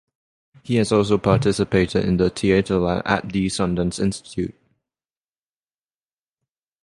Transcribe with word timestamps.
He 0.63 0.77
has 0.77 0.91
also 0.91 1.19
participated 1.19 2.03
in 2.05 2.17
the 2.17 2.31
theatre 2.31 2.79
lab 2.79 3.03
at 3.05 3.31
the 3.31 3.45
Sundance 3.45 3.99
Institute. 3.99 4.55